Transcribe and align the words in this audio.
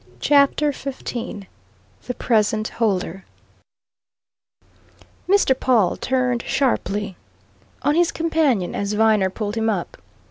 CHAPTER 0.19 0.71
XV 0.71 1.45
THE 2.07 2.13
PRESENT 2.17 2.69
HOLDER 2.69 3.23
Mr. 5.29 5.59
Pawle 5.59 5.95
turned 5.97 6.41
sharply 6.41 7.15
on 7.83 7.93
his 7.93 8.11
companion 8.11 8.73
as 8.73 8.93
Viner 8.93 9.29
pulled 9.29 9.53
him 9.57 9.69
up. 9.69 9.97